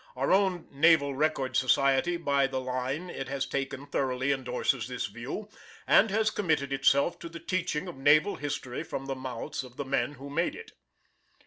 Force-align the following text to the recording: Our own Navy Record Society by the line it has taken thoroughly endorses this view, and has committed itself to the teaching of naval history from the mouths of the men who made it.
Our 0.15 0.33
own 0.33 0.67
Navy 0.71 1.11
Record 1.13 1.55
Society 1.55 2.17
by 2.17 2.47
the 2.47 2.59
line 2.59 3.11
it 3.11 3.27
has 3.27 3.45
taken 3.45 3.85
thoroughly 3.85 4.31
endorses 4.31 4.87
this 4.87 5.05
view, 5.05 5.47
and 5.85 6.09
has 6.09 6.31
committed 6.31 6.73
itself 6.73 7.19
to 7.19 7.29
the 7.29 7.39
teaching 7.39 7.87
of 7.87 7.95
naval 7.97 8.37
history 8.37 8.81
from 8.81 9.05
the 9.05 9.15
mouths 9.15 9.63
of 9.63 9.77
the 9.77 9.85
men 9.85 10.13
who 10.13 10.31
made 10.31 10.55
it. 10.55 10.71